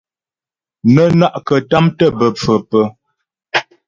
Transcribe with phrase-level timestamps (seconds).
[0.93, 2.85] Nə́ na'kətàm tə́ bə́ pfə̌ pə́.